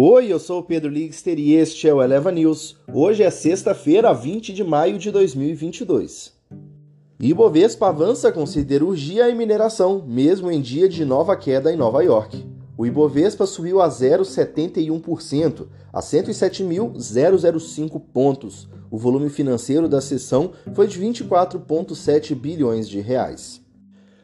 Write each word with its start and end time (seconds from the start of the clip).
Oi, 0.00 0.32
eu 0.32 0.38
sou 0.38 0.60
o 0.60 0.62
Pedro 0.62 0.88
Ligster 0.88 1.40
e 1.40 1.54
este 1.54 1.88
é 1.88 1.92
o 1.92 2.00
Eleva 2.00 2.30
News. 2.30 2.76
Hoje 2.94 3.24
é 3.24 3.30
sexta-feira, 3.30 4.14
20 4.14 4.52
de 4.52 4.62
maio 4.62 4.96
de 4.96 5.10
2022. 5.10 6.34
Ibovespa 7.18 7.88
avança 7.88 8.30
com 8.30 8.46
siderurgia 8.46 9.28
e 9.28 9.34
mineração, 9.34 10.04
mesmo 10.06 10.52
em 10.52 10.60
dia 10.60 10.88
de 10.88 11.04
nova 11.04 11.36
queda 11.36 11.72
em 11.72 11.76
Nova 11.76 12.00
York. 12.00 12.46
O 12.76 12.86
Ibovespa 12.86 13.44
subiu 13.44 13.82
a 13.82 13.88
0,71%, 13.88 15.66
a 15.92 16.00
107.005 16.00 18.00
pontos. 18.14 18.68
O 18.92 18.96
volume 18.96 19.28
financeiro 19.28 19.88
da 19.88 20.00
sessão 20.00 20.52
foi 20.74 20.86
de 20.86 21.00
24,7 21.00 22.36
bilhões 22.36 22.88
de 22.88 23.00
reais. 23.00 23.60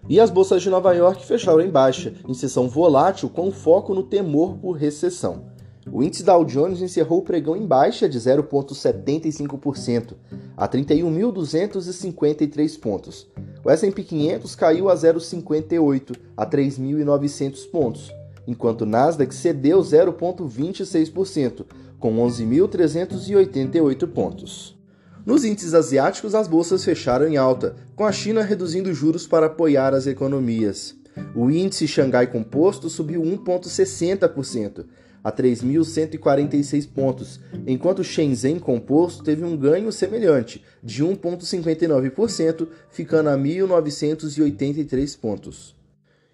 E 0.09 0.21
as 0.21 0.31
bolsas 0.31 0.63
de 0.63 0.71
Nova 0.71 0.93
York 0.93 1.27
fecharam 1.27 1.61
em 1.61 1.69
baixa, 1.69 2.15
em 2.29 2.35
sessão 2.35 2.69
volátil 2.69 3.29
com 3.29 3.51
foco 3.51 3.93
no 3.93 4.05
temor 4.05 4.57
por 4.59 4.77
recessão. 4.77 5.53
O 5.91 6.03
índice 6.03 6.23
Dow 6.23 6.45
Jones 6.45 6.81
encerrou 6.81 7.21
o 7.21 7.23
pregão 7.23 7.57
em 7.57 7.67
baixa 7.67 8.09
de 8.09 8.19
0,75%, 8.19 10.15
a 10.57 10.69
31.253 10.69 12.81
pontos. 12.81 13.27
O 13.65 13.71
S&P 13.71 14.03
500 14.03 14.55
caiu 14.55 14.89
a 14.89 14.95
0,58, 14.95 16.17
a 16.37 16.47
3.900 16.47 17.71
pontos, 17.71 18.13
enquanto 18.47 18.83
o 18.83 18.87
Nasdaq 18.87 19.35
cedeu 19.35 19.81
0,26%, 19.81 21.65
com 21.99 22.17
11.388 22.17 24.07
pontos. 24.09 24.77
Nos 25.25 25.45
índices 25.45 25.73
asiáticos, 25.73 26.35
as 26.35 26.47
bolsas 26.47 26.85
fecharam 26.85 27.27
em 27.27 27.39
alta, 27.39 27.77
com 27.97 28.05
a 28.05 28.13
China 28.13 28.43
reduzindo 28.43 28.93
juros 28.93 29.27
para 29.27 29.47
apoiar 29.47 29.95
as 29.95 30.07
economias. 30.07 30.95
O 31.35 31.51
índice 31.51 31.89
Xangai 31.89 32.27
Composto 32.27 32.91
subiu 32.91 33.23
1,60%, 33.23 34.85
a 35.25 35.33
3.146 35.33 36.87
pontos, 36.87 37.41
enquanto 37.67 38.05
Shenzhen 38.05 38.59
Composto 38.59 39.25
teve 39.25 39.43
um 39.43 39.57
ganho 39.57 39.91
semelhante, 39.91 40.63
de 40.83 41.03
1,59%, 41.03 42.69
ficando 42.91 43.31
a 43.31 43.39
1.983 43.39 45.19
pontos. 45.19 45.75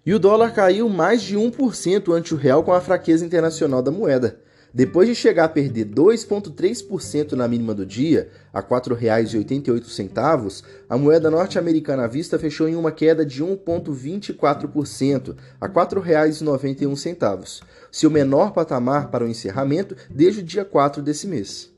E 0.05 0.13
o 0.13 0.19
dólar 0.19 0.53
caiu 0.53 0.89
mais 0.89 1.21
de 1.21 1.37
1% 1.37 2.13
ante 2.13 2.33
o 2.33 2.37
real 2.37 2.63
com 2.63 2.73
a 2.73 2.81
fraqueza 2.81 3.25
internacional 3.25 3.81
da 3.81 3.91
moeda. 3.91 4.41
Depois 4.73 5.05
de 5.05 5.13
chegar 5.13 5.43
a 5.43 5.49
perder 5.49 5.85
2,3% 5.85 7.33
na 7.33 7.45
mínima 7.45 7.73
do 7.73 7.85
dia, 7.85 8.29
a 8.53 8.61
R$ 8.61 8.67
4,88, 8.67 10.63
a 10.87 10.97
moeda 10.97 11.29
norte-americana 11.29 12.05
à 12.05 12.07
vista 12.07 12.39
fechou 12.39 12.69
em 12.69 12.75
uma 12.75 12.89
queda 12.89 13.25
de 13.25 13.43
1,24%, 13.43 15.35
a 15.59 15.67
R$ 15.67 15.73
4,91, 15.73 17.61
seu 17.91 18.09
menor 18.09 18.53
patamar 18.53 19.11
para 19.11 19.25
o 19.25 19.27
encerramento 19.27 19.93
desde 20.09 20.39
o 20.39 20.43
dia 20.43 20.63
4 20.63 21.01
desse 21.01 21.27
mês. 21.27 21.69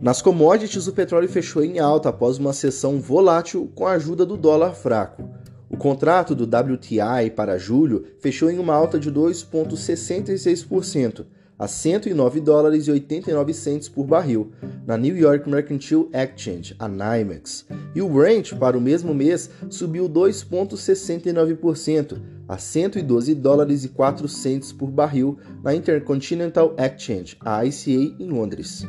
Nas 0.00 0.20
commodities, 0.20 0.88
o 0.88 0.92
petróleo 0.92 1.28
fechou 1.28 1.62
em 1.62 1.78
alta 1.78 2.08
após 2.08 2.36
uma 2.38 2.52
sessão 2.52 3.00
volátil 3.00 3.70
com 3.76 3.86
a 3.86 3.92
ajuda 3.92 4.26
do 4.26 4.36
dólar 4.36 4.74
fraco. 4.74 5.30
O 5.70 5.76
contrato 5.76 6.34
do 6.34 6.42
WTI 6.44 7.30
para 7.36 7.58
julho 7.58 8.06
fechou 8.18 8.50
em 8.50 8.58
uma 8.58 8.74
alta 8.74 8.98
de 8.98 9.12
2,66%, 9.12 11.26
a 11.62 11.68
109 11.68 12.40
dólares 12.40 12.88
e 12.88 12.90
89 12.90 13.54
centes 13.54 13.88
por 13.88 14.04
barril, 14.04 14.50
na 14.84 14.96
New 14.96 15.16
York 15.16 15.48
Mercantile 15.48 16.08
Exchange, 16.12 16.74
a 16.76 16.88
NYMEX. 16.88 17.64
E 17.94 18.02
o 18.02 18.08
Brent, 18.08 18.54
para 18.54 18.76
o 18.76 18.80
mesmo 18.80 19.14
mês, 19.14 19.48
subiu 19.70 20.08
2,69%, 20.08 22.20
a 22.48 22.58
112 22.58 23.36
dólares 23.36 23.84
e 23.84 23.90
4 23.90 24.26
centes 24.26 24.72
por 24.72 24.90
barril, 24.90 25.38
na 25.62 25.72
Intercontinental 25.72 26.74
Exchange, 26.76 27.36
a 27.40 27.64
ICA, 27.64 28.16
em 28.18 28.28
Londres. 28.28 28.84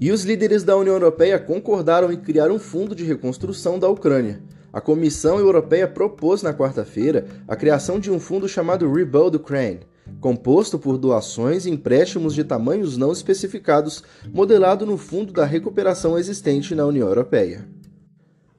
E 0.00 0.10
os 0.10 0.24
líderes 0.24 0.64
da 0.64 0.76
União 0.76 0.96
Europeia 0.96 1.38
concordaram 1.38 2.10
em 2.10 2.16
criar 2.16 2.50
um 2.50 2.58
fundo 2.58 2.92
de 2.92 3.04
reconstrução 3.04 3.78
da 3.78 3.88
Ucrânia. 3.88 4.42
A 4.72 4.80
Comissão 4.80 5.38
Europeia 5.38 5.86
propôs 5.86 6.42
na 6.42 6.52
quarta-feira 6.52 7.28
a 7.46 7.54
criação 7.54 8.00
de 8.00 8.10
um 8.10 8.18
fundo 8.18 8.48
chamado 8.48 8.92
Rebuild 8.92 9.36
Ukraine, 9.36 9.86
composto 10.20 10.78
por 10.78 10.98
doações 10.98 11.66
e 11.66 11.70
empréstimos 11.70 12.34
de 12.34 12.44
tamanhos 12.44 12.96
não 12.96 13.12
especificados, 13.12 14.02
modelado 14.32 14.84
no 14.84 14.96
Fundo 14.96 15.32
da 15.32 15.44
Recuperação 15.44 16.18
existente 16.18 16.74
na 16.74 16.86
União 16.86 17.08
Europeia. 17.08 17.68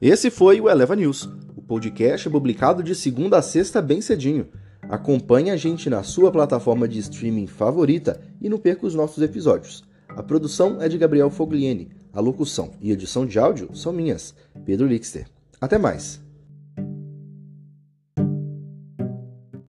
Esse 0.00 0.30
foi 0.30 0.60
o 0.60 0.68
Eleva 0.68 0.96
News, 0.96 1.28
o 1.54 1.60
podcast 1.60 2.28
publicado 2.30 2.82
de 2.82 2.94
segunda 2.94 3.38
a 3.38 3.42
sexta 3.42 3.82
bem 3.82 4.00
cedinho. 4.00 4.48
Acompanhe 4.82 5.50
a 5.50 5.56
gente 5.56 5.90
na 5.90 6.02
sua 6.02 6.32
plataforma 6.32 6.88
de 6.88 6.98
streaming 6.98 7.46
favorita 7.46 8.20
e 8.40 8.48
não 8.48 8.58
perca 8.58 8.86
os 8.86 8.94
nossos 8.94 9.22
episódios. 9.22 9.84
A 10.08 10.22
produção 10.22 10.80
é 10.80 10.88
de 10.88 10.98
Gabriel 10.98 11.30
Fogliene, 11.30 11.90
a 12.12 12.20
locução 12.20 12.72
e 12.80 12.90
edição 12.90 13.24
de 13.24 13.38
áudio 13.38 13.70
são 13.74 13.92
minhas, 13.92 14.34
Pedro 14.64 14.86
Lixter. 14.86 15.26
Até 15.60 15.78
mais! 15.78 16.29